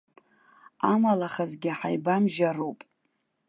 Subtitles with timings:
[0.91, 2.79] Амалахазгьы ҳаибамжьароуп.